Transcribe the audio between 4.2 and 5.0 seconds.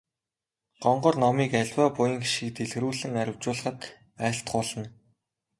айлтгуулна.